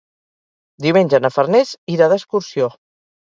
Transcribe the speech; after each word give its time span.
Diumenge 0.85 1.19
na 1.25 1.31
Farners 1.35 1.75
irà 1.97 2.09
d'excursió. 2.15 2.73